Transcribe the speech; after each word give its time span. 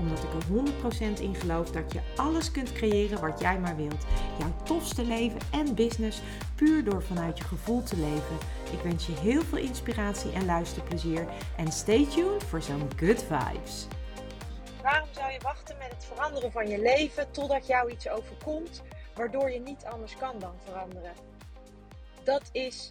Omdat 0.00 0.24
ik 0.24 0.32
er 0.32 1.16
100% 1.16 1.20
in 1.20 1.34
geloof 1.34 1.70
dat 1.70 1.92
je 1.92 2.00
alles 2.16 2.50
kunt 2.50 2.72
creëren 2.72 3.20
wat 3.20 3.40
jij 3.40 3.58
maar 3.58 3.76
wilt. 3.76 4.06
Jouw 4.38 4.54
tofste 4.64 5.04
leven 5.04 5.40
en 5.52 5.74
business 5.74 6.20
puur 6.54 6.84
door 6.84 7.02
vanuit 7.02 7.38
je 7.38 7.44
gevoel 7.44 7.82
te 7.82 7.96
leven. 7.96 8.38
Ik 8.72 8.80
wens 8.82 9.06
je 9.06 9.12
heel 9.12 9.42
veel 9.42 9.58
inspiratie 9.58 10.32
en 10.32 10.44
luisterplezier. 10.44 11.26
En 11.56 11.72
stay 11.72 12.06
tuned 12.06 12.44
voor 12.44 12.62
zo'n 12.62 12.90
good 12.96 13.22
vibes. 13.22 13.86
Waarom 14.82 15.08
zou 15.10 15.32
je 15.32 15.38
wachten 15.42 15.76
met 15.78 15.90
het 15.90 16.04
veranderen 16.04 16.52
van 16.52 16.68
je 16.68 16.80
leven 16.80 17.30
totdat 17.30 17.66
jou 17.66 17.90
iets 17.90 18.08
overkomt, 18.08 18.82
waardoor 19.14 19.50
je 19.50 19.60
niet 19.60 19.84
anders 19.84 20.16
kan 20.16 20.38
dan 20.38 20.54
veranderen? 20.64 21.12
Dat 22.24 22.48
is 22.52 22.90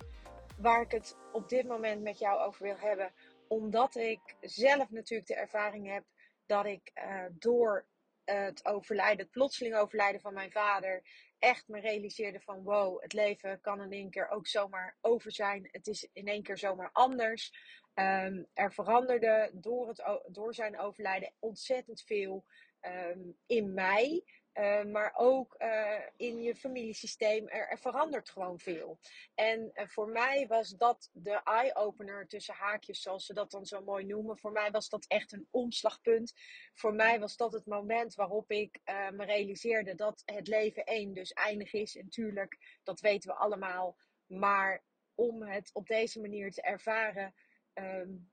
waar 0.58 0.82
ik 0.82 0.92
het 0.92 1.16
op 1.32 1.50
dit 1.50 1.68
moment 1.68 2.02
met 2.02 2.20
jou 2.20 2.40
over 2.40 2.64
wil 2.64 2.78
hebben. 2.78 3.12
Omdat 3.48 3.96
ik 3.96 4.20
zelf 4.42 4.90
natuurlijk 4.90 5.28
de 5.28 5.36
ervaring 5.36 5.94
heb 5.94 6.04
dat 6.50 6.66
ik 6.66 6.92
uh, 6.96 7.26
door 7.32 7.88
het 8.24 8.66
overlijden, 8.66 9.18
het 9.18 9.32
plotseling 9.32 9.76
overlijden 9.76 10.22
van 10.22 10.34
mijn 10.34 10.52
vader, 10.52 11.04
echt 11.40 11.68
me 11.68 11.80
realiseerde 11.80 12.40
van 12.40 12.64
wow, 12.64 13.02
het 13.02 13.14
leven 13.14 13.62
kan 13.62 13.82
in 13.82 13.92
één 13.92 14.10
keer 14.10 14.30
ook 14.30 14.48
zomaar 14.48 14.98
over 15.02 15.32
zijn. 15.32 15.68
Het 15.72 15.88
is 15.88 16.10
in 16.14 16.28
één 16.28 16.44
keer 16.44 16.58
zomaar 16.58 16.90
anders. 16.92 17.54
Um, 17.94 18.48
er 18.54 18.74
veranderde 18.74 19.52
door, 19.54 19.88
het, 19.88 20.22
door 20.28 20.54
zijn 20.54 20.80
overlijden 20.80 21.34
ontzettend 21.40 22.02
veel 22.02 22.46
um, 22.82 23.38
in 23.46 23.74
mij. 23.74 24.24
Uh, 24.54 24.84
maar 24.84 25.14
ook 25.16 25.56
uh, 25.60 26.00
in 26.16 26.42
je 26.42 26.56
familiesysteem. 26.56 27.48
Er, 27.48 27.68
er, 27.68 27.80
verandert 27.80 28.30
gewoon 28.30 28.60
veel. 28.60 29.00
En 29.36 29.72
uh, 29.74 29.88
voor 29.88 30.10
mij 30.10 30.48
was 30.48 30.70
dat 30.70 31.10
de 31.14 31.42
eye-opener 31.44 32.28
tussen 32.28 32.54
haakjes, 32.54 33.02
zoals 33.02 33.26
ze 33.26 33.34
dat 33.34 33.52
dan 33.52 33.66
zo 33.66 33.82
mooi 33.82 34.06
noemen. 34.06 34.38
Voor 34.38 34.52
mij 34.52 34.72
was 34.72 34.90
dat 34.90 35.06
echt 35.08 35.32
een 35.32 35.48
omslagpunt. 35.52 36.34
Voor 36.74 36.94
mij 36.94 37.20
was 37.20 37.36
dat 37.36 37.54
het 37.54 37.66
moment 37.66 38.14
waarop 38.14 38.52
ik 38.52 38.80
me 38.86 39.26
realiseerde 39.26 39.96
dat 39.96 40.22
het 40.26 40.48
leven 40.48 40.84
één 40.84 41.14
dus 41.14 41.32
eindig 41.32 41.74
is. 41.74 41.96
En 41.96 42.10
tuurlijk, 42.10 42.80
dat 42.84 43.00
weten 43.00 43.30
we 43.30 43.36
allemaal. 43.36 43.98
Maar 44.26 44.84
om 45.16 45.44
het 45.44 45.70
op 45.74 45.88
deze 45.88 46.22
manier 46.22 46.52
te 46.52 46.62
ervaren. 46.62 47.34
Um, 47.74 48.30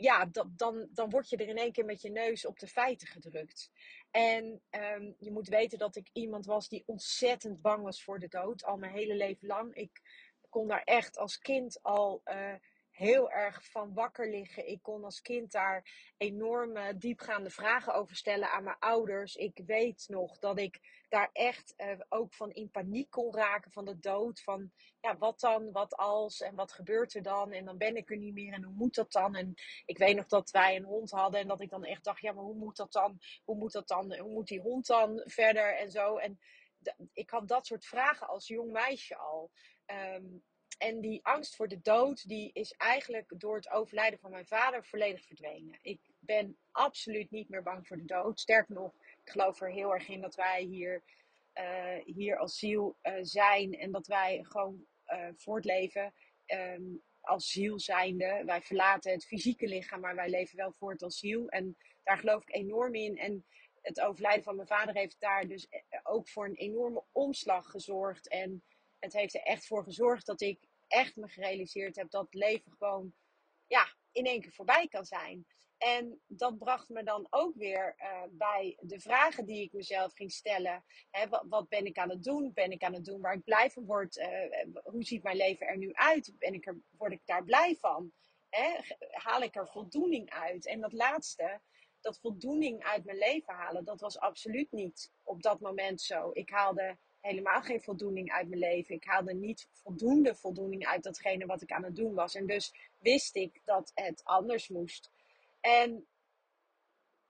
ja, 0.00 0.30
dan, 0.56 0.88
dan 0.92 1.10
word 1.10 1.28
je 1.28 1.36
er 1.36 1.48
in 1.48 1.56
één 1.56 1.72
keer 1.72 1.84
met 1.84 2.02
je 2.02 2.10
neus 2.10 2.46
op 2.46 2.58
de 2.58 2.66
feiten 2.66 3.06
gedrukt. 3.06 3.70
En 4.10 4.62
um, 4.70 5.14
je 5.18 5.30
moet 5.30 5.48
weten 5.48 5.78
dat 5.78 5.96
ik 5.96 6.08
iemand 6.12 6.46
was 6.46 6.68
die 6.68 6.82
ontzettend 6.86 7.60
bang 7.62 7.82
was 7.82 8.02
voor 8.02 8.18
de 8.18 8.28
dood. 8.28 8.64
Al 8.64 8.76
mijn 8.76 8.92
hele 8.92 9.14
leven 9.14 9.46
lang. 9.46 9.74
Ik 9.74 10.00
kon 10.48 10.68
daar 10.68 10.82
echt 10.82 11.18
als 11.18 11.38
kind 11.38 11.82
al 11.82 12.20
uh, 12.24 12.54
heel 13.00 13.30
erg 13.30 13.70
van 13.70 13.94
wakker 13.94 14.30
liggen. 14.30 14.68
Ik 14.68 14.82
kon 14.82 15.04
als 15.04 15.20
kind 15.20 15.52
daar 15.52 16.12
enorme 16.16 16.96
diepgaande 16.96 17.50
vragen 17.50 17.94
over 17.94 18.16
stellen 18.16 18.50
aan 18.50 18.64
mijn 18.64 18.78
ouders. 18.78 19.34
Ik 19.34 19.60
weet 19.66 20.04
nog 20.08 20.38
dat 20.38 20.58
ik 20.58 21.04
daar 21.08 21.30
echt 21.32 21.74
uh, 21.76 22.00
ook 22.08 22.34
van 22.34 22.50
in 22.50 22.70
paniek 22.70 23.10
kon 23.10 23.34
raken 23.34 23.70
van 23.70 23.84
de 23.84 23.98
dood. 23.98 24.40
Van 24.40 24.72
ja, 25.00 25.16
wat 25.18 25.40
dan, 25.40 25.72
wat 25.72 25.96
als 25.96 26.40
en 26.40 26.54
wat 26.54 26.72
gebeurt 26.72 27.14
er 27.14 27.22
dan? 27.22 27.52
En 27.52 27.64
dan 27.64 27.78
ben 27.78 27.96
ik 27.96 28.10
er 28.10 28.16
niet 28.16 28.34
meer 28.34 28.52
en 28.52 28.62
hoe 28.62 28.74
moet 28.74 28.94
dat 28.94 29.12
dan? 29.12 29.34
En 29.34 29.54
ik 29.84 29.98
weet 29.98 30.16
nog 30.16 30.26
dat 30.26 30.50
wij 30.50 30.76
een 30.76 30.84
hond 30.84 31.10
hadden 31.10 31.40
en 31.40 31.48
dat 31.48 31.60
ik 31.60 31.70
dan 31.70 31.84
echt 31.84 32.04
dacht, 32.04 32.20
ja, 32.20 32.32
maar 32.32 32.44
hoe 32.44 32.58
moet 32.58 32.76
dat 32.76 32.92
dan? 32.92 33.18
Hoe 33.44 33.56
moet 33.56 33.72
dat 33.72 33.88
dan? 33.88 34.16
Hoe 34.16 34.32
moet 34.32 34.48
die 34.48 34.60
hond 34.60 34.86
dan 34.86 35.22
verder 35.24 35.76
en 35.76 35.90
zo? 35.90 36.16
En 36.16 36.38
ik 37.12 37.30
had 37.30 37.48
dat 37.48 37.66
soort 37.66 37.86
vragen 37.86 38.28
als 38.28 38.46
jong 38.46 38.72
meisje 38.72 39.16
al. 39.16 39.50
Um, 39.86 40.42
en 40.80 41.00
die 41.00 41.20
angst 41.22 41.56
voor 41.56 41.68
de 41.68 41.80
dood, 41.82 42.28
die 42.28 42.50
is 42.52 42.72
eigenlijk 42.72 43.32
door 43.36 43.56
het 43.56 43.70
overlijden 43.70 44.18
van 44.18 44.30
mijn 44.30 44.46
vader 44.46 44.84
volledig 44.84 45.24
verdwenen. 45.24 45.78
Ik 45.82 46.00
ben 46.18 46.56
absoluut 46.70 47.30
niet 47.30 47.48
meer 47.48 47.62
bang 47.62 47.86
voor 47.86 47.96
de 47.96 48.04
dood. 48.04 48.40
Sterker 48.40 48.74
nog, 48.74 48.94
ik 49.24 49.30
geloof 49.30 49.60
er 49.60 49.70
heel 49.70 49.92
erg 49.92 50.08
in 50.08 50.20
dat 50.20 50.34
wij 50.34 50.62
hier, 50.62 51.02
uh, 51.54 52.04
hier 52.04 52.38
als 52.38 52.58
ziel 52.58 52.96
uh, 53.02 53.12
zijn 53.20 53.78
en 53.78 53.92
dat 53.92 54.06
wij 54.06 54.44
gewoon 54.48 54.86
uh, 55.06 55.28
voortleven 55.36 56.14
um, 56.46 57.02
als 57.20 57.50
ziel 57.50 57.80
zijnde. 57.80 58.42
Wij 58.44 58.62
verlaten 58.62 59.12
het 59.12 59.26
fysieke 59.26 59.66
lichaam, 59.66 60.00
maar 60.00 60.14
wij 60.14 60.30
leven 60.30 60.56
wel 60.56 60.72
voort 60.72 61.02
als 61.02 61.18
ziel. 61.18 61.48
En 61.48 61.76
daar 62.02 62.18
geloof 62.18 62.42
ik 62.42 62.54
enorm 62.54 62.94
in. 62.94 63.18
En 63.18 63.44
het 63.82 64.00
overlijden 64.00 64.44
van 64.44 64.56
mijn 64.56 64.68
vader 64.68 64.94
heeft 64.94 65.20
daar 65.20 65.46
dus 65.46 65.68
ook 66.02 66.28
voor 66.28 66.44
een 66.44 66.54
enorme 66.54 67.02
omslag 67.12 67.70
gezorgd. 67.70 68.28
En 68.28 68.62
het 68.98 69.12
heeft 69.12 69.34
er 69.34 69.42
echt 69.42 69.66
voor 69.66 69.82
gezorgd 69.82 70.26
dat 70.26 70.40
ik 70.40 70.68
echt 70.90 71.16
me 71.16 71.28
gerealiseerd 71.28 71.96
heb 71.96 72.10
dat 72.10 72.34
leven 72.34 72.72
gewoon 72.78 73.14
ja, 73.66 73.94
in 74.12 74.24
één 74.24 74.40
keer 74.40 74.52
voorbij 74.52 74.88
kan 74.88 75.04
zijn. 75.04 75.46
En 75.78 76.20
dat 76.26 76.58
bracht 76.58 76.88
me 76.88 77.02
dan 77.02 77.26
ook 77.30 77.54
weer 77.54 77.94
uh, 77.98 78.22
bij 78.30 78.76
de 78.80 79.00
vragen 79.00 79.46
die 79.46 79.62
ik 79.62 79.72
mezelf 79.72 80.12
ging 80.12 80.32
stellen. 80.32 80.84
Hè, 81.10 81.28
wat, 81.48 81.68
ben 81.68 81.84
ik 81.84 81.98
aan 81.98 82.10
het 82.10 82.24
doen? 82.24 82.52
Ben 82.52 82.70
ik 82.70 82.82
aan 82.82 82.94
het 82.94 83.04
doen 83.04 83.20
waar 83.20 83.34
ik 83.34 83.44
blij 83.44 83.70
van 83.70 83.84
word? 83.84 84.16
Uh, 84.16 84.26
hoe 84.82 85.04
ziet 85.04 85.22
mijn 85.22 85.36
leven 85.36 85.66
er 85.66 85.76
nu 85.76 85.92
uit? 85.92 86.32
Ben 86.38 86.54
ik 86.54 86.66
er, 86.66 86.80
word 86.96 87.12
ik 87.12 87.20
daar 87.24 87.44
blij 87.44 87.76
van? 87.76 88.12
Hè? 88.48 88.78
Haal 89.10 89.42
ik 89.42 89.56
er 89.56 89.68
voldoening 89.68 90.30
uit? 90.30 90.66
En 90.66 90.80
dat 90.80 90.92
laatste, 90.92 91.60
dat 92.00 92.18
voldoening 92.20 92.82
uit 92.84 93.04
mijn 93.04 93.18
leven 93.18 93.54
halen, 93.54 93.84
dat 93.84 94.00
was 94.00 94.18
absoluut 94.18 94.72
niet 94.72 95.12
op 95.22 95.42
dat 95.42 95.60
moment 95.60 96.00
zo. 96.00 96.30
Ik 96.32 96.50
haalde 96.50 96.98
helemaal 97.20 97.62
geen 97.62 97.82
voldoening 97.82 98.30
uit 98.30 98.48
mijn 98.48 98.60
leven. 98.60 98.94
Ik 98.94 99.04
haalde 99.04 99.34
niet 99.34 99.68
voldoende 99.72 100.34
voldoening 100.34 100.86
uit 100.86 101.02
datgene 101.02 101.46
wat 101.46 101.62
ik 101.62 101.72
aan 101.72 101.84
het 101.84 101.96
doen 101.96 102.14
was. 102.14 102.34
En 102.34 102.46
dus 102.46 102.74
wist 102.98 103.36
ik 103.36 103.60
dat 103.64 103.90
het 103.94 104.24
anders 104.24 104.68
moest. 104.68 105.10
En 105.60 106.06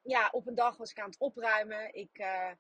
ja, 0.03 0.29
op 0.33 0.47
een 0.47 0.55
dag 0.55 0.77
was 0.77 0.91
ik 0.91 0.99
aan 0.99 1.11
het 1.11 1.19
opruimen. 1.19 1.95
Ik, 1.95 2.19
uh, 2.19 2.51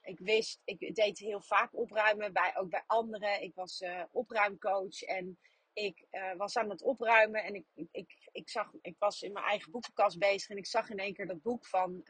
ik 0.00 0.18
wist, 0.18 0.60
ik 0.64 0.94
deed 0.94 1.18
heel 1.18 1.40
vaak 1.40 1.76
opruimen, 1.76 2.32
bij, 2.32 2.56
ook 2.56 2.70
bij 2.70 2.84
anderen. 2.86 3.42
Ik 3.42 3.54
was 3.54 3.80
uh, 3.80 4.02
opruimcoach 4.10 5.02
en 5.02 5.38
ik 5.72 6.06
uh, 6.10 6.34
was 6.34 6.56
aan 6.56 6.70
het 6.70 6.82
opruimen 6.82 7.44
en 7.44 7.54
ik, 7.54 7.66
ik, 7.90 8.28
ik, 8.32 8.48
zag, 8.48 8.72
ik 8.80 8.96
was 8.98 9.22
in 9.22 9.32
mijn 9.32 9.44
eigen 9.44 9.70
boekenkast 9.70 10.18
bezig 10.18 10.48
en 10.48 10.56
ik 10.56 10.66
zag 10.66 10.90
in 10.90 10.98
één 10.98 11.14
keer 11.14 11.26
dat 11.26 11.42
boek 11.42 11.66
van 11.66 12.04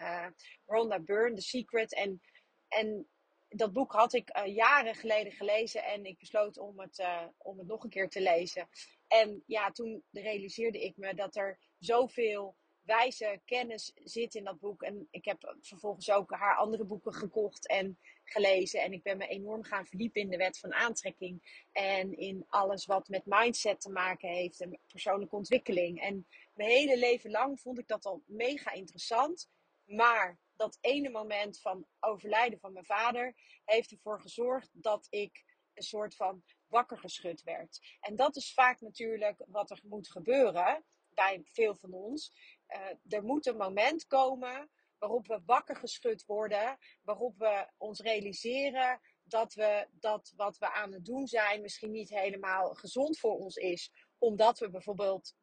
Rhonda 0.66 1.00
Byrne, 1.00 1.36
The 1.36 1.42
Secret. 1.42 1.94
En, 1.94 2.20
en 2.68 3.08
dat 3.48 3.72
boek 3.72 3.92
had 3.92 4.12
ik 4.12 4.36
uh, 4.36 4.54
jaren 4.54 4.94
geleden 4.94 5.32
gelezen 5.32 5.84
en 5.84 6.04
ik 6.04 6.18
besloot 6.18 6.58
om 6.58 6.80
het, 6.80 6.98
uh, 6.98 7.22
om 7.36 7.58
het 7.58 7.66
nog 7.66 7.84
een 7.84 7.90
keer 7.90 8.08
te 8.08 8.20
lezen. 8.20 8.68
En 9.06 9.42
ja, 9.46 9.70
toen 9.70 10.04
realiseerde 10.10 10.84
ik 10.84 10.96
me 10.96 11.14
dat 11.14 11.36
er 11.36 11.58
zoveel 11.78 12.56
wijze 12.88 13.40
kennis 13.44 13.92
zit 13.94 14.34
in 14.34 14.44
dat 14.44 14.58
boek. 14.58 14.82
En 14.82 15.08
ik 15.10 15.24
heb 15.24 15.56
vervolgens 15.60 16.10
ook 16.10 16.30
haar 16.30 16.56
andere 16.56 16.84
boeken 16.84 17.14
gekocht 17.14 17.68
en 17.68 17.98
gelezen. 18.24 18.82
En 18.82 18.92
ik 18.92 19.02
ben 19.02 19.16
me 19.16 19.26
enorm 19.26 19.62
gaan 19.62 19.86
verdiepen 19.86 20.20
in 20.20 20.28
de 20.28 20.36
wet 20.36 20.58
van 20.58 20.74
aantrekking. 20.74 21.64
En 21.72 22.16
in 22.16 22.44
alles 22.48 22.86
wat 22.86 23.08
met 23.08 23.22
mindset 23.24 23.80
te 23.80 23.90
maken 23.90 24.28
heeft 24.28 24.60
en 24.60 24.80
persoonlijke 24.86 25.36
ontwikkeling. 25.36 26.00
En 26.00 26.26
mijn 26.54 26.70
hele 26.70 26.98
leven 26.98 27.30
lang 27.30 27.60
vond 27.60 27.78
ik 27.78 27.88
dat 27.88 28.04
al 28.04 28.22
mega 28.26 28.72
interessant. 28.72 29.48
Maar 29.84 30.38
dat 30.58 30.78
ene 30.80 31.10
moment 31.10 31.60
van 31.60 31.86
overlijden 32.00 32.58
van 32.58 32.72
mijn 32.72 32.84
vader 32.84 33.34
heeft 33.64 33.90
ervoor 33.90 34.20
gezorgd 34.20 34.70
dat 34.72 35.06
ik 35.10 35.44
een 35.74 35.82
soort 35.82 36.14
van 36.14 36.42
wakker 36.66 36.98
geschud 36.98 37.42
werd. 37.42 37.96
En 38.00 38.16
dat 38.16 38.36
is 38.36 38.54
vaak 38.54 38.80
natuurlijk 38.80 39.44
wat 39.46 39.70
er 39.70 39.80
moet 39.82 40.10
gebeuren 40.10 40.84
bij 41.08 41.40
veel 41.44 41.74
van 41.74 41.92
ons. 41.92 42.32
Uh, 42.68 43.14
er 43.18 43.24
moet 43.24 43.46
een 43.46 43.56
moment 43.56 44.06
komen 44.06 44.70
waarop 44.98 45.26
we 45.26 45.42
wakker 45.46 45.76
geschud 45.76 46.24
worden, 46.24 46.78
waarop 47.02 47.38
we 47.38 47.68
ons 47.76 48.00
realiseren 48.00 49.00
dat 49.22 49.54
we 49.54 49.88
dat 49.90 50.32
wat 50.36 50.58
we 50.58 50.72
aan 50.72 50.92
het 50.92 51.04
doen 51.04 51.26
zijn 51.26 51.60
misschien 51.60 51.90
niet 51.90 52.08
helemaal 52.08 52.74
gezond 52.74 53.18
voor 53.18 53.38
ons 53.38 53.56
is, 53.56 53.92
omdat 54.18 54.58
we 54.58 54.70
bijvoorbeeld 54.70 55.34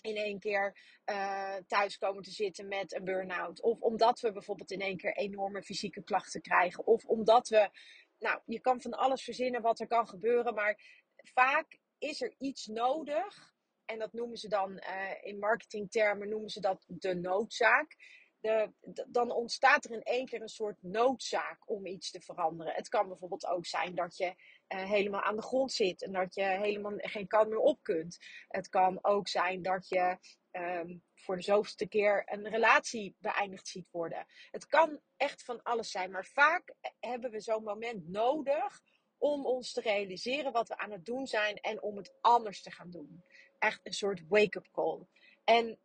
in 0.00 0.16
één 0.16 0.38
keer 0.38 0.78
uh, 1.06 1.56
thuis 1.66 1.98
komen 1.98 2.22
te 2.22 2.30
zitten 2.30 2.68
met 2.68 2.94
een 2.94 3.04
burn-out. 3.04 3.60
Of 3.62 3.80
omdat 3.80 4.20
we 4.20 4.32
bijvoorbeeld 4.32 4.70
in 4.70 4.80
één 4.80 4.96
keer 4.96 5.16
enorme 5.16 5.62
fysieke 5.62 6.02
klachten 6.02 6.40
krijgen. 6.40 6.86
Of 6.86 7.04
omdat 7.04 7.48
we, 7.48 7.70
nou, 8.18 8.40
je 8.46 8.60
kan 8.60 8.80
van 8.80 8.92
alles 8.94 9.22
verzinnen 9.24 9.62
wat 9.62 9.80
er 9.80 9.86
kan 9.86 10.08
gebeuren. 10.08 10.54
Maar 10.54 10.80
vaak 11.16 11.78
is 11.98 12.20
er 12.20 12.34
iets 12.38 12.66
nodig. 12.66 13.54
En 13.84 13.98
dat 13.98 14.12
noemen 14.12 14.36
ze 14.36 14.48
dan 14.48 14.72
uh, 14.72 15.10
in 15.20 15.38
marketingtermen 15.38 16.28
noemen 16.28 16.50
ze 16.50 16.60
dat 16.60 16.84
de 16.86 17.14
noodzaak. 17.14 17.96
de, 18.40 18.72
dan 19.08 19.30
ontstaat 19.30 19.84
er 19.84 19.90
in 19.90 20.02
één 20.02 20.26
keer 20.26 20.42
een 20.42 20.48
soort 20.48 20.82
noodzaak 20.82 21.70
om 21.70 21.86
iets 21.86 22.10
te 22.10 22.20
veranderen. 22.20 22.74
Het 22.74 22.88
kan 22.88 23.08
bijvoorbeeld 23.08 23.46
ook 23.46 23.66
zijn 23.66 23.94
dat 23.94 24.16
je 24.16 24.34
uh, 24.72 24.84
helemaal 24.84 25.22
aan 25.22 25.36
de 25.36 25.42
grond 25.42 25.72
zit 25.72 26.02
en 26.02 26.12
dat 26.12 26.34
je 26.34 26.42
helemaal 26.42 26.92
geen 26.96 27.26
kant 27.26 27.48
meer 27.48 27.58
op 27.58 27.82
kunt. 27.82 28.18
Het 28.48 28.68
kan 28.68 28.98
ook 29.02 29.28
zijn 29.28 29.62
dat 29.62 29.88
je 29.88 30.18
um, 30.52 31.02
voor 31.14 31.36
de 31.36 31.42
zoveelste 31.42 31.88
keer 31.88 32.22
een 32.26 32.48
relatie 32.48 33.16
beëindigd 33.18 33.68
ziet 33.68 33.88
worden. 33.90 34.26
Het 34.50 34.66
kan 34.66 35.00
echt 35.16 35.42
van 35.42 35.62
alles 35.62 35.90
zijn, 35.90 36.10
maar 36.10 36.26
vaak 36.26 36.74
hebben 37.00 37.30
we 37.30 37.40
zo'n 37.40 37.62
moment 37.62 38.08
nodig 38.08 38.82
om 39.18 39.46
ons 39.46 39.72
te 39.72 39.80
realiseren 39.80 40.52
wat 40.52 40.68
we 40.68 40.76
aan 40.76 40.90
het 40.90 41.04
doen 41.04 41.26
zijn 41.26 41.56
en 41.56 41.82
om 41.82 41.96
het 41.96 42.14
anders 42.20 42.62
te 42.62 42.70
gaan 42.70 42.90
doen. 42.90 43.24
Echt 43.58 43.80
een 43.82 43.92
soort 43.92 44.22
wake-up 44.28 44.68
call. 44.72 45.06
En 45.44 45.78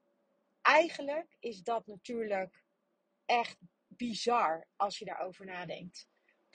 eigenlijk 0.61 1.35
is 1.39 1.63
dat 1.63 1.87
natuurlijk 1.87 2.63
echt 3.25 3.57
bizar 3.87 4.67
als 4.75 4.97
je 4.97 5.05
daarover 5.05 5.45
nadenkt. 5.45 6.07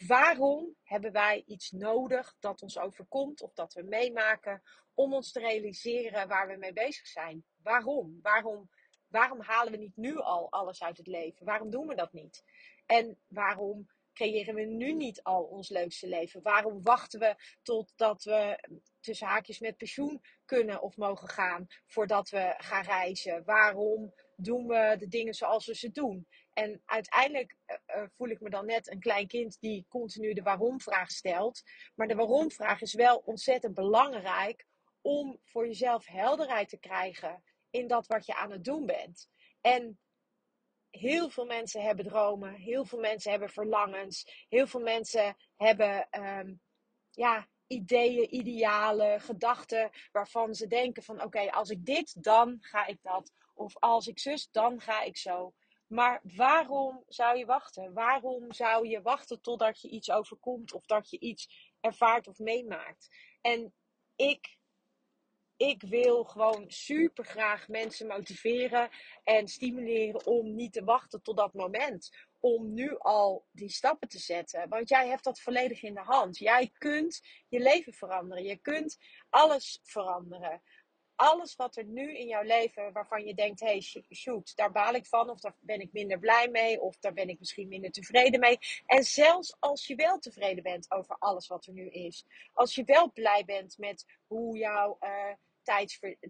Waarom 0.07 0.77
hebben 0.83 1.13
wij 1.13 1.43
iets 1.47 1.71
nodig 1.71 2.37
dat 2.39 2.63
ons 2.63 2.79
overkomt 2.79 3.43
of 3.43 3.53
dat 3.53 3.75
we 3.75 3.83
meemaken 3.83 4.63
om 4.95 5.15
ons 5.15 5.33
te 5.33 5.41
realiseren 5.41 6.29
waar 6.29 6.49
we 6.49 6.57
mee 6.57 6.73
bezig 6.73 7.07
zijn? 7.07 7.45
Waarom? 7.63 8.19
Waarom, 8.23 8.71
waarom 9.09 9.41
halen 9.41 9.73
we 9.73 9.79
niet 9.79 9.97
nu 9.97 10.17
al 10.17 10.51
alles 10.51 10.83
uit 10.83 10.97
het 10.97 11.07
leven? 11.07 11.47
Waarom 11.47 11.71
doen 11.71 11.87
we 11.87 11.95
dat 11.95 12.13
niet? 12.13 12.45
En 12.87 13.19
waarom 13.29 13.89
creëren 14.13 14.55
we 14.55 14.63
nu 14.63 14.93
niet 14.93 15.23
al 15.23 15.43
ons 15.43 15.69
leukste 15.69 16.09
leven? 16.09 16.43
Waarom 16.43 16.83
wachten 16.83 17.21
we 17.21 17.35
totdat 17.63 18.23
we 18.25 18.69
tussen 19.01 19.27
haakjes 19.27 19.59
met 19.59 19.77
pensioen 19.77 20.21
kunnen 20.45 20.83
of 20.83 20.97
mogen 20.97 21.29
gaan 21.29 21.67
voordat 21.87 22.31
we 22.31 22.55
gaan 22.57 22.85
reizen? 22.85 23.45
Waarom 23.45 24.15
doen 24.37 24.67
we 24.67 24.97
de 24.99 25.09
dingen 25.09 25.35
zoals 25.35 25.67
we 25.67 25.75
ze 25.75 25.91
doen? 25.91 26.27
En 26.53 26.83
uiteindelijk 26.85 27.57
uh, 27.67 28.03
voel 28.17 28.29
ik 28.29 28.41
me 28.41 28.51
dan 28.51 28.67
net 28.67 28.91
een 28.91 29.01
klein 29.01 29.27
kind 29.27 29.57
die 29.61 29.87
continu 29.89 30.33
de 30.33 30.43
waarom-vraag 30.43 31.11
stelt. 31.11 31.63
Maar 31.95 32.09
de 32.09 32.15
waarom-vraag 32.15 32.81
is 32.81 32.95
wel 32.95 33.23
ontzettend 33.25 33.75
belangrijk 33.75 34.67
om 35.01 35.41
voor 35.45 35.67
jezelf 35.67 36.07
helderheid 36.07 36.69
te 36.69 36.79
krijgen 36.79 37.43
in 37.71 37.87
dat 37.87 38.07
wat 38.07 38.27
je 38.27 38.35
aan 38.35 38.51
het 38.51 38.65
doen 38.65 38.87
bent. 38.87 39.29
En 39.61 39.99
heel 40.91 41.31
veel 41.31 41.47
mensen 41.47 41.83
hebben 41.83 42.05
dromen, 42.05 42.55
heel 42.55 42.85
veel 42.85 42.99
mensen 42.99 43.31
hebben 43.31 43.49
verlangens, 43.49 44.47
heel 44.49 44.67
veel 44.67 44.81
mensen 44.81 45.37
hebben 45.57 46.09
um, 46.11 46.61
ja, 47.11 47.49
ideeën, 47.67 48.35
idealen, 48.35 49.21
gedachten 49.21 49.91
waarvan 50.13 50.55
ze 50.55 50.67
denken 50.67 51.03
van 51.03 51.23
oké, 51.23 51.51
als 51.51 51.71
ik 51.71 51.85
dit, 51.85 52.23
dan 52.23 52.57
ga 52.61 52.87
ik 52.87 52.99
dat. 53.03 53.33
Of 53.55 53.77
als 53.79 54.07
ik 54.07 54.19
zus, 54.19 54.49
dan 54.51 54.81
ga 54.81 55.03
ik 55.03 55.17
zo. 55.17 55.55
Maar 55.91 56.21
waarom 56.23 57.05
zou 57.09 57.39
je 57.39 57.47
wachten? 57.47 57.93
Waarom 57.93 58.53
zou 58.53 58.89
je 58.89 59.03
wachten 59.03 59.41
totdat 59.41 59.81
je 59.81 59.89
iets 59.89 60.11
overkomt 60.11 60.73
of 60.73 60.87
dat 60.87 61.11
je 61.11 61.19
iets 61.19 61.73
ervaart 61.81 62.29
of 62.29 62.39
meemaakt? 62.39 63.09
En 63.41 63.75
ik 64.17 64.59
ik 65.57 65.83
wil 65.83 66.25
gewoon 66.25 66.65
super 66.69 67.25
graag 67.25 67.69
mensen 67.69 68.07
motiveren 68.07 68.91
en 69.25 69.49
stimuleren 69.49 70.27
om 70.27 70.55
niet 70.55 70.73
te 70.73 70.85
wachten 70.85 71.23
tot 71.23 71.37
dat 71.37 71.55
moment. 71.55 72.11
Om 72.39 72.75
nu 72.75 72.99
al 72.99 73.47
die 73.51 73.69
stappen 73.69 74.09
te 74.09 74.19
zetten. 74.19 74.69
Want 74.69 74.89
jij 74.89 75.09
hebt 75.09 75.25
dat 75.25 75.41
volledig 75.41 75.83
in 75.83 75.95
de 75.95 76.01
hand. 76.01 76.39
Jij 76.39 76.71
kunt 76.79 77.21
je 77.49 77.59
leven 77.59 77.93
veranderen. 77.93 78.45
Je 78.45 78.57
kunt 78.57 78.99
alles 79.31 79.81
veranderen 79.83 80.63
alles 81.21 81.57
wat 81.57 81.77
er 81.77 81.85
nu 81.85 82.17
in 82.17 82.27
jouw 82.27 82.43
leven 82.43 82.93
waarvan 82.93 83.25
je 83.25 83.35
denkt, 83.35 83.61
hey 83.61 83.81
shoot, 84.11 84.57
daar 84.57 84.73
baal 84.73 84.95
ik 84.95 85.07
van, 85.07 85.31
of 85.31 85.41
daar 85.41 85.55
ben 85.61 85.81
ik 85.81 85.93
minder 85.93 86.19
blij 86.19 86.49
mee, 86.49 86.81
of 86.81 86.99
daar 86.99 87.13
ben 87.13 87.29
ik 87.29 87.39
misschien 87.39 87.69
minder 87.69 87.91
tevreden 87.91 88.41
mee. 88.41 88.59
En 88.87 89.05
zelfs 89.05 89.57
als 89.59 89.87
je 89.87 89.95
wel 89.95 90.19
tevreden 90.19 90.63
bent 90.63 90.91
over 90.91 91.17
alles 91.19 91.47
wat 91.47 91.67
er 91.67 91.73
nu 91.73 91.89
is, 91.89 92.27
als 92.53 92.75
je 92.75 92.85
wel 92.85 93.13
blij 93.13 93.45
bent 93.45 93.79
met 93.79 94.05
hoe 94.27 94.59
jouw 94.59 94.97
uh, 95.01 95.33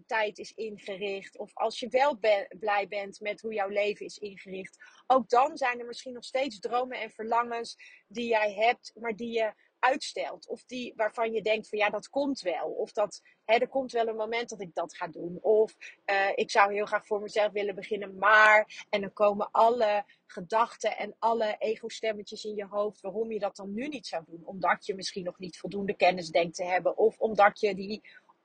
tijd 0.05 0.37
is 0.37 0.51
ingericht, 0.53 1.37
of 1.37 1.51
als 1.53 1.79
je 1.79 1.87
wel 1.87 2.19
blij 2.59 2.87
bent 2.87 3.19
met 3.19 3.41
hoe 3.41 3.53
jouw 3.53 3.69
leven 3.69 4.05
is 4.05 4.17
ingericht, 4.17 4.77
ook 5.07 5.29
dan 5.29 5.57
zijn 5.57 5.79
er 5.79 5.85
misschien 5.85 6.13
nog 6.13 6.23
steeds 6.23 6.59
dromen 6.59 6.99
en 6.99 7.11
verlangens 7.11 7.77
die 8.07 8.27
jij 8.27 8.53
hebt, 8.53 8.93
maar 8.95 9.15
die 9.15 9.31
je 9.31 9.53
uitstelt. 9.81 10.47
Of 10.47 10.63
die 10.63 10.93
waarvan 10.95 11.31
je 11.31 11.41
denkt 11.41 11.69
van 11.69 11.77
ja, 11.77 11.89
dat 11.89 12.09
komt 12.09 12.41
wel. 12.41 12.69
Of 12.69 12.91
dat 12.91 13.21
hè, 13.45 13.55
er 13.55 13.67
komt 13.67 13.91
wel 13.91 14.07
een 14.07 14.15
moment 14.15 14.49
dat 14.49 14.61
ik 14.61 14.73
dat 14.73 14.95
ga 14.95 15.07
doen. 15.07 15.37
Of 15.41 15.75
uh, 16.05 16.29
ik 16.35 16.51
zou 16.51 16.73
heel 16.73 16.85
graag 16.85 17.05
voor 17.05 17.21
mezelf 17.21 17.51
willen 17.51 17.75
beginnen, 17.75 18.17
maar. 18.17 18.85
En 18.89 19.01
dan 19.01 19.13
komen 19.13 19.51
alle 19.51 20.05
gedachten 20.25 20.97
en 20.97 21.15
alle 21.19 21.55
ego-stemmetjes 21.57 22.43
in 22.43 22.55
je 22.55 22.65
hoofd 22.65 23.01
waarom 23.01 23.31
je 23.31 23.39
dat 23.39 23.55
dan 23.55 23.73
nu 23.73 23.87
niet 23.87 24.07
zou 24.07 24.23
doen. 24.25 24.41
Omdat 24.45 24.85
je 24.85 24.95
misschien 24.95 25.23
nog 25.23 25.39
niet 25.39 25.57
voldoende 25.57 25.95
kennis 25.95 26.29
denkt 26.29 26.55
te 26.55 26.63
hebben. 26.63 26.97
Of 26.97 27.19
omdat 27.19 27.59
je 27.59 27.75
die 27.75 28.01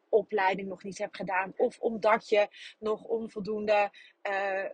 opleiding 0.08 0.68
nog 0.68 0.82
niet 0.82 0.98
hebt 0.98 1.16
gedaan. 1.16 1.52
Of 1.56 1.78
omdat 1.80 2.28
je 2.28 2.48
nog 2.78 3.04
onvoldoende. 3.04 3.90
Uh, 4.28 4.64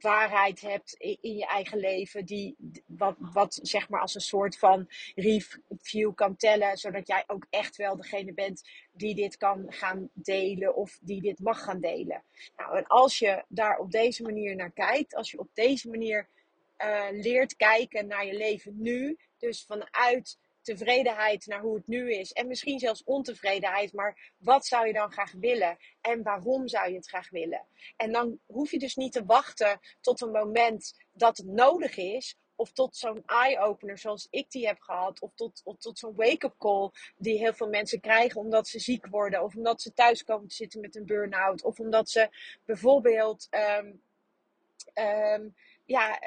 waarheid 0.00 0.60
hebt 0.60 0.92
in 0.92 1.36
je 1.36 1.46
eigen 1.46 1.78
leven, 1.78 2.24
die 2.24 2.56
wat, 2.86 3.16
wat 3.18 3.58
zeg 3.62 3.88
maar 3.88 4.00
als 4.00 4.14
een 4.14 4.20
soort 4.20 4.58
van 4.58 4.88
review 5.84 6.14
kan 6.14 6.36
tellen, 6.36 6.76
zodat 6.76 7.06
jij 7.06 7.24
ook 7.26 7.46
echt 7.50 7.76
wel 7.76 7.96
degene 7.96 8.34
bent 8.34 8.62
die 8.92 9.14
dit 9.14 9.36
kan 9.36 9.64
gaan 9.68 10.10
delen 10.12 10.74
of 10.74 10.98
die 11.00 11.20
dit 11.20 11.38
mag 11.38 11.62
gaan 11.62 11.80
delen. 11.80 12.22
Nou, 12.56 12.76
en 12.76 12.86
als 12.86 13.18
je 13.18 13.44
daar 13.48 13.78
op 13.78 13.90
deze 13.90 14.22
manier 14.22 14.56
naar 14.56 14.72
kijkt, 14.72 15.14
als 15.14 15.30
je 15.30 15.38
op 15.38 15.48
deze 15.54 15.88
manier 15.88 16.28
uh, 16.78 17.06
leert 17.10 17.56
kijken 17.56 18.06
naar 18.06 18.26
je 18.26 18.36
leven 18.36 18.82
nu, 18.82 19.18
dus 19.38 19.64
vanuit 19.64 20.38
tevredenheid 20.64 21.46
naar 21.46 21.60
hoe 21.60 21.76
het 21.76 21.86
nu 21.86 22.12
is. 22.12 22.32
En 22.32 22.48
misschien 22.48 22.78
zelfs 22.78 23.04
ontevredenheid. 23.04 23.92
Maar 23.92 24.32
wat 24.38 24.66
zou 24.66 24.86
je 24.86 24.92
dan 24.92 25.12
graag 25.12 25.32
willen? 25.32 25.76
En 26.00 26.22
waarom 26.22 26.68
zou 26.68 26.88
je 26.88 26.96
het 26.96 27.08
graag 27.08 27.30
willen? 27.30 27.66
En 27.96 28.12
dan 28.12 28.38
hoef 28.46 28.70
je 28.70 28.78
dus 28.78 28.94
niet 28.94 29.12
te 29.12 29.24
wachten 29.24 29.80
tot 30.00 30.20
een 30.20 30.30
moment 30.30 30.94
dat 31.12 31.36
het 31.36 31.46
nodig 31.46 31.96
is. 31.96 32.36
Of 32.56 32.72
tot 32.72 32.96
zo'n 32.96 33.22
eye-opener 33.26 33.98
zoals 33.98 34.26
ik 34.30 34.50
die 34.50 34.66
heb 34.66 34.80
gehad. 34.80 35.20
Of 35.20 35.34
tot, 35.34 35.62
tot 35.78 35.98
zo'n 35.98 36.14
wake-up 36.14 36.54
call 36.58 36.90
die 37.16 37.38
heel 37.38 37.54
veel 37.54 37.68
mensen 37.68 38.00
krijgen 38.00 38.40
omdat 38.40 38.68
ze 38.68 38.78
ziek 38.78 39.06
worden. 39.06 39.42
Of 39.42 39.54
omdat 39.56 39.82
ze 39.82 39.92
thuis 39.92 40.24
komen 40.24 40.48
te 40.48 40.54
zitten 40.54 40.80
met 40.80 40.96
een 40.96 41.06
burn-out. 41.06 41.62
Of 41.62 41.78
omdat 41.78 42.10
ze 42.10 42.28
bijvoorbeeld 42.64 43.48
um, 43.50 44.02
um, 44.94 45.54
ja, 45.84 46.18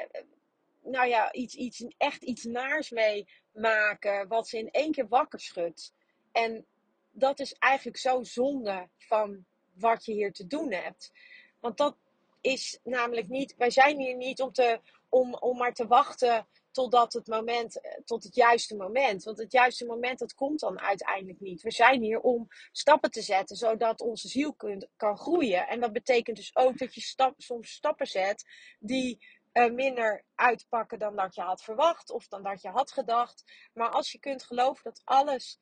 nou 0.82 1.08
ja, 1.08 1.32
iets, 1.32 1.54
iets, 1.54 1.84
echt 1.96 2.22
iets 2.22 2.44
naars 2.44 2.90
meemaken, 2.90 4.28
wat 4.28 4.48
ze 4.48 4.58
in 4.58 4.70
één 4.70 4.92
keer 4.92 5.08
wakker 5.08 5.40
schudt. 5.40 5.94
En 6.32 6.66
dat 7.10 7.40
is 7.40 7.52
eigenlijk 7.52 7.96
zo 7.96 8.22
zonde 8.22 8.88
van 8.96 9.44
wat 9.74 10.04
je 10.04 10.12
hier 10.12 10.32
te 10.32 10.46
doen 10.46 10.72
hebt. 10.72 11.12
Want 11.60 11.76
dat 11.76 11.96
is 12.40 12.80
namelijk 12.84 13.28
niet, 13.28 13.54
wij 13.56 13.70
zijn 13.70 13.98
hier 13.98 14.16
niet 14.16 14.40
om, 14.40 14.52
te, 14.52 14.80
om, 15.08 15.34
om 15.34 15.56
maar 15.56 15.72
te 15.72 15.86
wachten 15.86 16.46
totdat 16.70 17.12
het 17.12 17.26
moment, 17.26 17.80
tot 18.04 18.24
het 18.24 18.34
juiste 18.34 18.76
moment. 18.76 19.24
Want 19.24 19.38
het 19.38 19.52
juiste 19.52 19.86
moment, 19.86 20.18
dat 20.18 20.34
komt 20.34 20.60
dan 20.60 20.80
uiteindelijk 20.80 21.40
niet. 21.40 21.62
We 21.62 21.70
zijn 21.70 22.02
hier 22.02 22.20
om 22.20 22.46
stappen 22.72 23.10
te 23.10 23.22
zetten, 23.22 23.56
zodat 23.56 24.00
onze 24.00 24.28
ziel 24.28 24.54
kunt, 24.54 24.88
kan 24.96 25.18
groeien. 25.18 25.68
En 25.68 25.80
dat 25.80 25.92
betekent 25.92 26.36
dus 26.36 26.56
ook 26.56 26.78
dat 26.78 26.94
je 26.94 27.32
soms 27.36 27.70
stappen 27.70 28.06
zet 28.06 28.44
die 28.78 29.26
uh, 29.52 29.72
minder 29.72 30.24
uitpakken 30.34 30.98
dan 30.98 31.16
dat 31.16 31.34
je 31.34 31.40
had 31.40 31.62
verwacht 31.62 32.10
of 32.10 32.28
dan 32.28 32.42
dat 32.42 32.62
je 32.62 32.68
had 32.68 32.92
gedacht. 32.92 33.44
Maar 33.72 33.90
als 33.90 34.12
je 34.12 34.18
kunt 34.18 34.42
geloven 34.42 34.84
dat 34.84 35.02
alles 35.04 35.60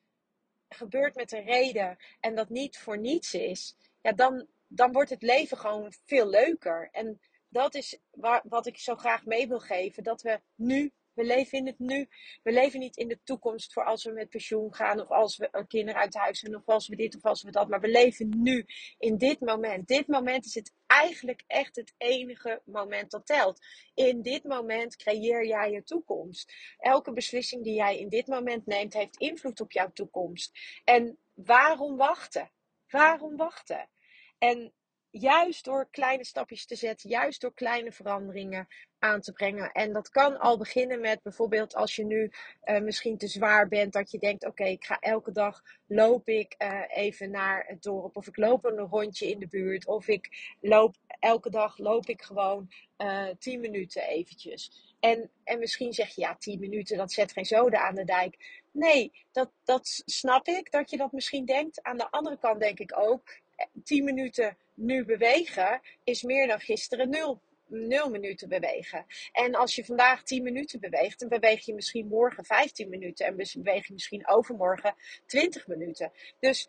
gebeurt 0.69 1.15
met 1.15 1.31
een 1.31 1.45
reden 1.45 1.97
en 2.19 2.35
dat 2.35 2.49
niet 2.49 2.77
voor 2.77 2.97
niets 2.97 3.33
is, 3.33 3.75
ja, 4.01 4.11
dan, 4.11 4.47
dan 4.67 4.91
wordt 4.91 5.09
het 5.09 5.21
leven 5.21 5.57
gewoon 5.57 5.93
veel 6.05 6.27
leuker. 6.27 6.89
En 6.91 7.19
dat 7.49 7.75
is 7.75 7.99
waar, 8.11 8.41
wat 8.43 8.67
ik 8.67 8.77
zo 8.77 8.95
graag 8.95 9.25
mee 9.25 9.47
wil 9.47 9.59
geven: 9.59 10.03
dat 10.03 10.21
we 10.21 10.41
nu 10.55 10.91
we 11.17 11.23
leven 11.23 11.57
in 11.57 11.65
het 11.65 11.79
nu. 11.79 12.07
We 12.43 12.51
leven 12.51 12.79
niet 12.79 12.97
in 12.97 13.07
de 13.07 13.19
toekomst 13.23 13.73
voor 13.73 13.83
als 13.83 14.03
we 14.03 14.11
met 14.11 14.29
pensioen 14.29 14.73
gaan. 14.73 14.99
Of 14.99 15.09
als 15.09 15.37
we 15.37 15.65
kinderen 15.67 16.01
uit 16.01 16.15
huis 16.15 16.39
zijn. 16.39 16.55
Of 16.55 16.65
als 16.65 16.87
we 16.87 16.95
dit 16.95 17.15
of 17.15 17.25
als 17.25 17.43
we 17.43 17.51
dat. 17.51 17.67
Maar 17.67 17.79
we 17.79 17.87
leven 17.87 18.41
nu. 18.41 18.65
In 18.97 19.17
dit 19.17 19.39
moment. 19.39 19.87
Dit 19.87 20.07
moment 20.07 20.45
is 20.45 20.53
het 20.53 20.73
eigenlijk 20.87 21.43
echt 21.47 21.75
het 21.75 21.93
enige 21.97 22.61
moment 22.65 23.11
dat 23.11 23.25
telt. 23.25 23.59
In 23.93 24.21
dit 24.21 24.43
moment 24.43 24.95
creëer 24.95 25.47
jij 25.47 25.71
je 25.71 25.83
toekomst. 25.83 26.53
Elke 26.77 27.13
beslissing 27.13 27.63
die 27.63 27.75
jij 27.75 27.99
in 27.99 28.09
dit 28.09 28.27
moment 28.27 28.65
neemt 28.65 28.93
heeft 28.93 29.17
invloed 29.17 29.61
op 29.61 29.71
jouw 29.71 29.91
toekomst. 29.93 30.59
En 30.83 31.17
waarom 31.33 31.97
wachten? 31.97 32.51
Waarom 32.87 33.35
wachten? 33.35 33.89
En 34.37 34.73
juist 35.19 35.65
door 35.65 35.87
kleine 35.91 36.25
stapjes 36.25 36.65
te 36.65 36.75
zetten, 36.75 37.09
juist 37.09 37.41
door 37.41 37.53
kleine 37.53 37.91
veranderingen 37.91 38.67
aan 38.99 39.21
te 39.21 39.31
brengen. 39.31 39.71
En 39.71 39.93
dat 39.93 40.09
kan 40.09 40.39
al 40.39 40.57
beginnen 40.57 40.99
met 40.99 41.21
bijvoorbeeld 41.21 41.75
als 41.75 41.95
je 41.95 42.05
nu 42.05 42.31
uh, 42.65 42.79
misschien 42.79 43.17
te 43.17 43.27
zwaar 43.27 43.67
bent, 43.67 43.93
dat 43.93 44.11
je 44.11 44.19
denkt: 44.19 44.45
oké, 44.45 44.63
ik 44.63 44.85
ga 44.85 44.99
elke 44.99 45.31
dag 45.31 45.63
loop 45.87 46.27
ik 46.27 46.55
uh, 46.57 46.81
even 46.87 47.31
naar 47.31 47.65
het 47.67 47.83
dorp, 47.83 48.15
of 48.15 48.27
ik 48.27 48.37
loop 48.37 48.65
een 48.65 48.77
rondje 48.77 49.29
in 49.29 49.39
de 49.39 49.47
buurt, 49.47 49.87
of 49.87 50.07
ik 50.07 50.55
loop 50.61 50.95
elke 51.19 51.49
dag 51.49 51.77
loop 51.77 52.05
ik 52.05 52.21
gewoon 52.21 52.69
uh, 52.97 53.29
10 53.39 53.59
minuten 53.59 54.03
eventjes. 54.03 54.95
En, 54.99 55.29
en 55.43 55.59
misschien 55.59 55.93
zeg 55.93 56.15
je 56.15 56.21
ja, 56.21 56.35
10 56.35 56.59
minuten, 56.59 56.97
dat 56.97 57.11
zet 57.11 57.31
geen 57.31 57.45
zoden 57.45 57.79
aan 57.79 57.95
de 57.95 58.03
dijk. 58.03 58.63
Nee, 58.71 59.11
dat, 59.31 59.51
dat 59.63 60.01
snap 60.05 60.47
ik 60.47 60.71
dat 60.71 60.89
je 60.89 60.97
dat 60.97 61.11
misschien 61.11 61.45
denkt. 61.45 61.83
Aan 61.83 61.97
de 61.97 62.11
andere 62.11 62.37
kant 62.37 62.59
denk 62.59 62.79
ik 62.79 62.97
ook, 62.99 63.39
10 63.83 64.03
minuten 64.03 64.57
nu 64.73 65.05
bewegen 65.05 65.81
is 66.03 66.23
meer 66.23 66.47
dan 66.47 66.59
gisteren 66.59 67.09
nul 67.09 67.41
0 67.67 68.09
minuten 68.09 68.49
bewegen. 68.49 69.05
En 69.31 69.55
als 69.55 69.75
je 69.75 69.85
vandaag 69.85 70.23
10 70.23 70.43
minuten 70.43 70.79
beweegt, 70.79 71.19
dan 71.19 71.29
beweeg 71.29 71.65
je 71.65 71.73
misschien 71.73 72.07
morgen 72.07 72.45
15 72.45 72.89
minuten. 72.89 73.25
En 73.25 73.35
beweeg 73.35 73.87
je 73.87 73.93
misschien 73.93 74.27
overmorgen 74.27 74.95
20 75.25 75.67
minuten. 75.67 76.11
Dus 76.39 76.67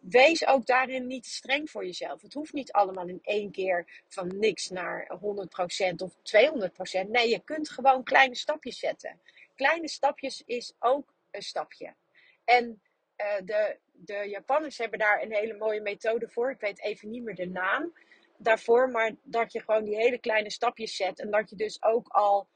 wees 0.00 0.46
ook 0.46 0.66
daarin 0.66 1.06
niet 1.06 1.26
streng 1.26 1.70
voor 1.70 1.84
jezelf. 1.84 2.22
Het 2.22 2.34
hoeft 2.34 2.52
niet 2.52 2.72
allemaal 2.72 3.08
in 3.08 3.20
één 3.22 3.50
keer 3.50 4.02
van 4.08 4.38
niks 4.38 4.70
naar 4.70 5.18
100% 5.18 5.94
of 5.96 6.14
200%. 6.14 7.08
Nee, 7.08 7.28
je 7.28 7.40
kunt 7.44 7.70
gewoon 7.70 8.02
kleine 8.02 8.34
stapjes 8.34 8.78
zetten. 8.78 9.20
Kleine 9.54 9.88
stapjes 9.88 10.42
is 10.46 10.72
ook 10.78 11.14
een 11.30 11.42
stapje. 11.42 11.94
En 12.44 12.80
uh, 13.16 13.46
de, 13.46 13.78
de 13.92 14.28
Japanners 14.28 14.78
hebben 14.78 14.98
daar 14.98 15.22
een 15.22 15.34
hele 15.34 15.56
mooie 15.56 15.80
methode 15.80 16.28
voor. 16.28 16.50
Ik 16.50 16.60
weet 16.60 16.82
even 16.82 17.10
niet 17.10 17.22
meer 17.22 17.34
de 17.34 17.48
naam 17.48 17.92
daarvoor, 18.38 18.90
maar 18.90 19.12
dat 19.22 19.52
je 19.52 19.60
gewoon 19.60 19.84
die 19.84 19.96
hele 19.96 20.18
kleine 20.18 20.50
stapjes 20.50 20.96
zet. 20.96 21.20
En 21.20 21.30
dat 21.30 21.50
je 21.50 21.56
dus 21.56 21.82
ook 21.82 22.08
al 22.08 22.48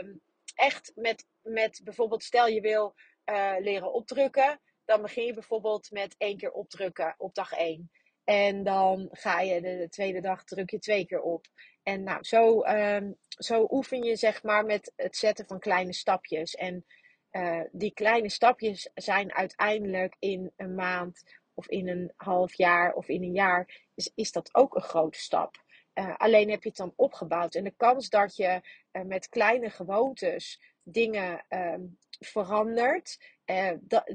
um, 0.00 0.20
echt 0.54 0.92
met, 0.94 1.26
met 1.42 1.80
bijvoorbeeld, 1.84 2.22
stel 2.22 2.46
je 2.46 2.60
wil 2.60 2.94
uh, 3.26 3.54
leren 3.58 3.92
opdrukken, 3.92 4.60
dan 4.84 5.02
begin 5.02 5.24
je 5.24 5.32
bijvoorbeeld 5.32 5.90
met 5.90 6.14
één 6.18 6.36
keer 6.36 6.52
opdrukken 6.52 7.14
op 7.18 7.34
dag 7.34 7.52
één. 7.52 7.90
En 8.24 8.64
dan 8.64 9.08
ga 9.12 9.40
je 9.40 9.60
de, 9.60 9.76
de 9.76 9.88
tweede 9.88 10.20
dag 10.20 10.44
druk 10.44 10.70
je 10.70 10.78
twee 10.78 11.06
keer 11.06 11.20
op. 11.20 11.46
En 11.82 12.02
nou, 12.02 12.24
zo, 12.24 12.62
um, 12.64 13.16
zo 13.28 13.66
oefen 13.70 14.02
je 14.02 14.16
zeg 14.16 14.42
maar 14.42 14.64
met 14.64 14.92
het 14.96 15.16
zetten 15.16 15.46
van 15.46 15.58
kleine 15.58 15.92
stapjes. 15.92 16.54
En 16.54 16.84
uh, 17.32 17.60
die 17.72 17.92
kleine 17.92 18.28
stapjes 18.28 18.90
zijn 18.94 19.34
uiteindelijk 19.34 20.16
in 20.18 20.52
een 20.56 20.74
maand 20.74 21.22
of 21.54 21.68
in 21.68 21.88
een 21.88 22.12
half 22.16 22.54
jaar 22.54 22.94
of 22.94 23.08
in 23.08 23.22
een 23.22 23.32
jaar, 23.32 23.88
is, 23.94 24.10
is 24.14 24.32
dat 24.32 24.54
ook 24.54 24.74
een 24.74 24.82
grote 24.82 25.18
stap. 25.18 25.64
Uh, 25.94 26.16
alleen 26.16 26.50
heb 26.50 26.62
je 26.62 26.68
het 26.68 26.78
dan 26.78 26.92
opgebouwd. 26.96 27.54
En 27.54 27.64
de 27.64 27.74
kans 27.76 28.08
dat 28.08 28.36
je 28.36 28.60
uh, 28.92 29.02
met 29.02 29.28
kleine 29.28 29.70
gewoontes 29.70 30.60
dingen 30.82 31.44
um, 31.48 31.98
verandert, 32.18 33.18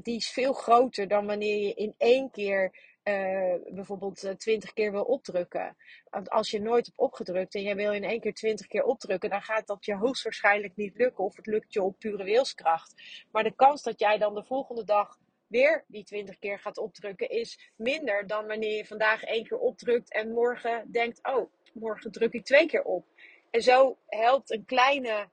die 0.02 0.16
is 0.16 0.30
veel 0.30 0.52
groter 0.52 1.08
dan 1.08 1.26
wanneer 1.26 1.66
je 1.66 1.74
in 1.74 1.94
één 1.98 2.30
keer 2.30 2.93
bijvoorbeeld 3.70 4.34
twintig 4.38 4.72
keer 4.72 4.92
wil 4.92 5.04
opdrukken. 5.04 5.76
Want 6.10 6.30
als 6.30 6.50
je 6.50 6.60
nooit 6.60 6.86
hebt 6.86 6.98
opgedrukt 6.98 7.54
en 7.54 7.62
je 7.62 7.74
wil 7.74 7.92
in 7.92 8.04
één 8.04 8.20
keer 8.20 8.34
twintig 8.34 8.66
keer 8.66 8.84
opdrukken, 8.84 9.30
dan 9.30 9.42
gaat 9.42 9.66
dat 9.66 9.84
je 9.84 9.94
hoogstwaarschijnlijk 9.94 10.76
niet 10.76 10.96
lukken. 10.96 11.24
Of 11.24 11.36
het 11.36 11.46
lukt 11.46 11.72
je 11.72 11.82
op 11.82 11.98
pure 11.98 12.24
wilskracht. 12.24 13.02
Maar 13.32 13.42
de 13.42 13.54
kans 13.54 13.82
dat 13.82 13.98
jij 14.00 14.18
dan 14.18 14.34
de 14.34 14.44
volgende 14.44 14.84
dag 14.84 15.18
weer 15.46 15.84
die 15.86 16.04
20 16.04 16.38
keer 16.38 16.58
gaat 16.58 16.78
opdrukken, 16.78 17.28
is 17.28 17.72
minder 17.76 18.26
dan 18.26 18.46
wanneer 18.46 18.76
je 18.76 18.86
vandaag 18.86 19.22
één 19.22 19.46
keer 19.46 19.58
opdrukt 19.58 20.12
en 20.12 20.32
morgen 20.32 20.92
denkt: 20.92 21.20
oh, 21.22 21.50
morgen 21.72 22.12
druk 22.12 22.32
ik 22.32 22.44
twee 22.44 22.66
keer 22.66 22.82
op. 22.82 23.06
En 23.50 23.62
zo 23.62 23.98
helpt 24.06 24.50
een 24.50 24.64
kleine, 24.64 25.28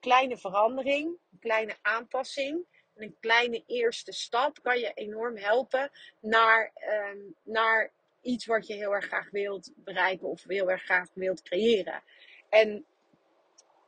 kleine 0.00 0.36
verandering, 0.36 1.06
een 1.32 1.38
kleine 1.38 1.76
aanpassing, 1.82 2.66
een 2.98 3.16
kleine 3.20 3.62
eerste 3.66 4.12
stap 4.12 4.62
kan 4.62 4.78
je 4.78 4.92
enorm 4.94 5.36
helpen 5.36 5.90
naar, 6.20 6.72
um, 7.10 7.34
naar 7.42 7.90
iets 8.22 8.46
wat 8.46 8.66
je 8.66 8.74
heel 8.74 8.94
erg 8.94 9.04
graag 9.04 9.30
wilt 9.30 9.72
bereiken 9.74 10.28
of 10.28 10.44
heel 10.44 10.70
erg 10.70 10.82
graag 10.82 11.08
wilt 11.12 11.42
creëren. 11.42 12.02
En 12.48 12.84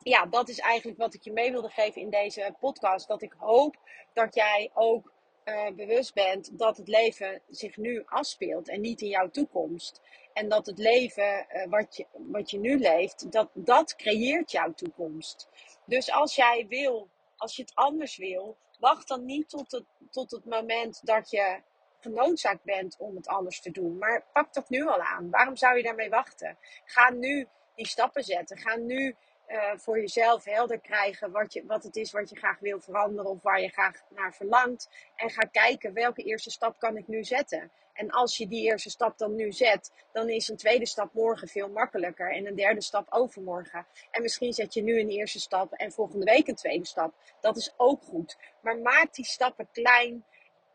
ja, 0.02 0.26
dat 0.26 0.48
is 0.48 0.58
eigenlijk 0.58 0.98
wat 0.98 1.14
ik 1.14 1.22
je 1.22 1.32
mee 1.32 1.50
wilde 1.50 1.68
geven 1.68 2.00
in 2.00 2.10
deze 2.10 2.54
podcast. 2.60 3.08
Dat 3.08 3.22
ik 3.22 3.34
hoop 3.38 3.76
dat 4.12 4.34
jij 4.34 4.70
ook 4.74 5.12
uh, 5.44 5.70
bewust 5.70 6.14
bent 6.14 6.58
dat 6.58 6.76
het 6.76 6.88
leven 6.88 7.42
zich 7.48 7.76
nu 7.76 8.02
afspeelt 8.06 8.68
en 8.68 8.80
niet 8.80 9.00
in 9.00 9.08
jouw 9.08 9.30
toekomst. 9.30 10.00
En 10.32 10.48
dat 10.48 10.66
het 10.66 10.78
leven 10.78 11.46
uh, 11.48 11.66
wat, 11.66 11.96
je, 11.96 12.06
wat 12.12 12.50
je 12.50 12.58
nu 12.58 12.78
leeft, 12.78 13.32
dat, 13.32 13.50
dat 13.54 13.96
creëert 13.96 14.50
jouw 14.50 14.74
toekomst. 14.74 15.48
Dus 15.84 16.10
als 16.10 16.34
jij 16.34 16.66
wil, 16.68 17.08
als 17.36 17.56
je 17.56 17.62
het 17.62 17.74
anders 17.74 18.16
wil, 18.16 18.56
wacht 18.80 19.08
dan 19.08 19.24
niet 19.24 19.48
tot 19.48 19.70
het, 19.72 19.84
tot 20.10 20.30
het 20.30 20.44
moment 20.44 21.06
dat 21.06 21.30
je 21.30 21.60
genoodzaakt 22.00 22.64
bent 22.64 22.96
om 22.98 23.16
het 23.16 23.26
anders 23.28 23.60
te 23.60 23.70
doen. 23.70 23.98
Maar 23.98 24.24
pak 24.32 24.52
dat 24.52 24.68
nu 24.68 24.86
al 24.86 25.00
aan. 25.00 25.30
Waarom 25.30 25.56
zou 25.56 25.76
je 25.76 25.82
daarmee 25.82 26.10
wachten? 26.10 26.58
Ga 26.84 27.10
nu 27.10 27.46
die 27.74 27.86
stappen 27.86 28.24
zetten. 28.24 28.58
Ga 28.58 28.76
nu 28.76 29.16
uh, 29.48 29.72
voor 29.76 29.98
jezelf 29.98 30.44
helder 30.44 30.80
krijgen 30.80 31.30
wat, 31.30 31.52
je, 31.52 31.66
wat 31.66 31.82
het 31.82 31.96
is 31.96 32.12
wat 32.12 32.30
je 32.30 32.36
graag 32.36 32.58
wil 32.58 32.80
veranderen 32.80 33.30
of 33.30 33.42
waar 33.42 33.60
je 33.60 33.68
graag 33.68 34.00
naar 34.08 34.34
verlangt. 34.34 34.88
En 35.16 35.30
ga 35.30 35.42
kijken 35.42 35.92
welke 35.92 36.22
eerste 36.22 36.50
stap 36.50 36.78
kan 36.78 36.96
ik 36.96 37.08
nu 37.08 37.24
zetten. 37.24 37.70
En 38.00 38.10
als 38.10 38.36
je 38.36 38.46
die 38.46 38.64
eerste 38.64 38.90
stap 38.90 39.18
dan 39.18 39.34
nu 39.34 39.52
zet, 39.52 39.92
dan 40.12 40.28
is 40.28 40.48
een 40.48 40.56
tweede 40.56 40.86
stap 40.86 41.12
morgen 41.12 41.48
veel 41.48 41.68
makkelijker 41.68 42.32
en 42.32 42.46
een 42.46 42.54
derde 42.54 42.82
stap 42.82 43.06
overmorgen. 43.10 43.86
En 44.10 44.22
misschien 44.22 44.52
zet 44.52 44.74
je 44.74 44.82
nu 44.82 45.00
een 45.00 45.08
eerste 45.08 45.40
stap 45.40 45.72
en 45.72 45.92
volgende 45.92 46.24
week 46.24 46.48
een 46.48 46.54
tweede 46.54 46.86
stap. 46.86 47.14
Dat 47.40 47.56
is 47.56 47.74
ook 47.76 48.02
goed. 48.02 48.36
Maar 48.62 48.78
maak 48.78 49.14
die 49.14 49.24
stappen 49.24 49.68
klein, 49.72 50.24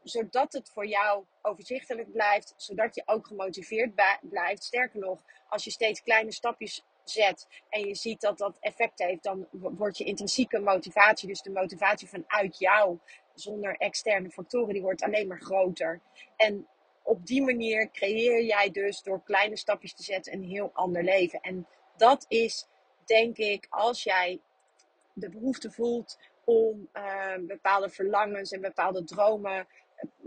zodat 0.04 0.54
het 0.54 0.70
voor 0.70 0.88
jou 0.88 1.26
overzichtelijk 1.42 2.12
blijft, 2.12 2.54
zodat 2.58 2.96
je 2.96 3.02
ook 3.06 3.28
gemotiveerd 3.28 3.92
blijft. 4.22 4.64
Sterker 4.64 5.00
nog, 5.00 5.20
als 5.50 5.64
je 5.64 5.72
steeds 5.72 6.04
kleine 6.04 6.32
stapjes 6.32 6.84
zet 7.04 7.48
en 7.70 7.88
je 7.88 7.96
ziet 7.96 8.22
dat 8.22 8.38
dat 8.38 8.58
effect 8.60 9.00
heeft, 9.00 9.24
dan 9.24 9.48
wordt 9.52 9.98
je 9.98 10.04
intrinsieke 10.04 10.60
motivatie, 10.60 11.28
dus 11.28 11.42
de 11.42 11.52
motivatie 11.52 12.10
vanuit 12.10 12.58
jou, 12.58 13.00
zonder 13.34 13.76
externe 13.78 14.30
factoren, 14.30 14.74
die 14.74 14.82
wordt 14.82 15.04
alleen 15.04 15.28
maar 15.28 15.42
groter. 15.42 16.02
En 16.36 16.68
op 17.06 17.26
die 17.26 17.42
manier 17.42 17.92
creëer 17.92 18.44
jij 18.44 18.72
dus 18.72 19.02
door 19.02 19.24
kleine 19.24 19.58
stapjes 19.58 19.94
te 19.94 20.04
zetten 20.04 20.34
een 20.34 20.44
heel 20.44 20.70
ander 20.74 21.04
leven. 21.04 21.40
En 21.42 21.68
dat 21.98 22.26
is, 22.28 22.68
denk 23.06 23.38
ik, 23.38 23.68
als 23.70 24.04
jij 24.04 24.40
de 25.14 25.30
behoefte 25.30 25.72
voelt 25.72 26.20
om 26.44 26.90
uh, 26.94 27.36
bepaalde 27.48 27.90
verlangens 27.90 28.52
en 28.52 28.62
bepaalde 28.62 29.04
dromen 29.04 29.68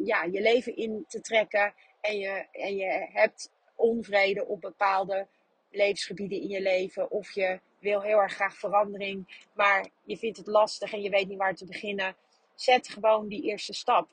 ja, 0.05 0.25
je 0.25 0.41
leven 0.41 0.77
in 0.77 1.05
te 1.09 1.21
trekken. 1.21 1.75
En 2.01 2.19
je, 2.19 2.47
en 2.53 2.77
je 2.77 3.09
hebt 3.13 3.51
onvrede 3.75 4.47
op 4.47 4.61
bepaalde 4.61 5.27
levensgebieden 5.71 6.41
in 6.41 6.49
je 6.49 6.61
leven. 6.61 7.11
Of 7.11 7.31
je 7.31 7.61
wil 7.79 8.01
heel 8.01 8.19
erg 8.19 8.35
graag 8.35 8.55
verandering, 8.55 9.47
maar 9.55 9.89
je 10.05 10.17
vindt 10.17 10.37
het 10.37 10.47
lastig 10.47 10.93
en 10.93 11.03
je 11.03 11.11
weet 11.11 11.29
niet 11.29 11.39
waar 11.39 11.55
te 11.55 11.67
beginnen. 11.67 12.17
Zet 12.55 12.89
gewoon 12.89 13.29
die 13.29 13.43
eerste 13.43 13.73
stap. 13.73 14.09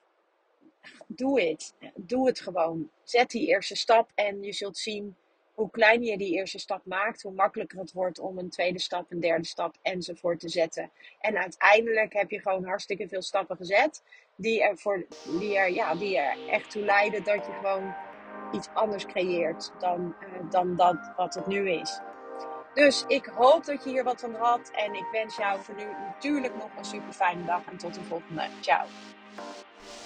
Doe 1.07 1.41
het. 1.41 1.73
Doe 1.95 2.27
het 2.27 2.39
gewoon. 2.39 2.89
Zet 3.03 3.29
die 3.29 3.47
eerste 3.47 3.75
stap 3.75 4.11
en 4.15 4.43
je 4.43 4.53
zult 4.53 4.77
zien 4.77 5.15
hoe 5.53 5.69
kleiner 5.69 6.07
je 6.07 6.17
die 6.17 6.33
eerste 6.33 6.59
stap 6.59 6.85
maakt, 6.85 7.21
hoe 7.21 7.31
makkelijker 7.31 7.79
het 7.79 7.91
wordt 7.91 8.19
om 8.19 8.37
een 8.37 8.49
tweede 8.49 8.79
stap, 8.79 9.11
een 9.11 9.19
derde 9.19 9.45
stap 9.45 9.75
enzovoort 9.81 10.39
te 10.39 10.49
zetten. 10.49 10.91
En 11.19 11.37
uiteindelijk 11.37 12.13
heb 12.13 12.29
je 12.29 12.39
gewoon 12.39 12.65
hartstikke 12.65 13.07
veel 13.07 13.21
stappen 13.21 13.57
gezet, 13.57 14.03
die 14.35 14.63
er, 14.63 14.77
voor, 14.77 15.05
die 15.39 15.57
er, 15.57 15.71
ja, 15.71 15.95
die 15.95 16.17
er 16.17 16.49
echt 16.49 16.71
toe 16.71 16.85
leiden 16.85 17.23
dat 17.23 17.45
je 17.45 17.51
gewoon 17.51 17.95
iets 18.51 18.67
anders 18.73 19.05
creëert 19.05 19.71
dan, 19.79 20.15
uh, 20.19 20.51
dan 20.51 20.75
dat 20.75 21.13
wat 21.17 21.33
het 21.33 21.47
nu 21.47 21.69
is. 21.69 21.99
Dus 22.75 23.03
ik 23.07 23.25
hoop 23.25 23.65
dat 23.65 23.83
je 23.83 23.89
hier 23.89 24.03
wat 24.03 24.21
van 24.21 24.35
had. 24.35 24.71
En 24.71 24.93
ik 24.93 25.05
wens 25.11 25.35
jou 25.35 25.61
voor 25.61 25.75
nu 25.75 25.85
natuurlijk 25.85 26.55
nog 26.55 26.69
een 26.77 26.85
super 26.85 27.13
fijne 27.13 27.45
dag. 27.45 27.65
En 27.65 27.77
tot 27.77 27.93
de 27.93 28.03
volgende. 28.03 28.47
Ciao. 28.61 28.85